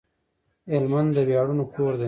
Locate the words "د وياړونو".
1.15-1.63